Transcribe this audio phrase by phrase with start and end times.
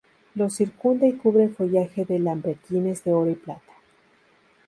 [0.33, 3.71] Lo circunda y cubre follaje de lambrequines de oro y plata.